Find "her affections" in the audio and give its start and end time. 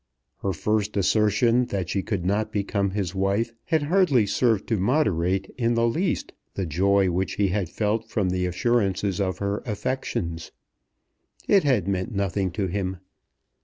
9.37-10.51